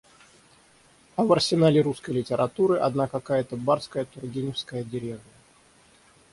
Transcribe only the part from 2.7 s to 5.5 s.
одна какая-то барская тургеневская деревня.